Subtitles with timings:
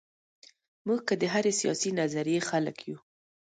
[0.87, 2.97] موږ که د هرې سیاسي نظریې خلک یو.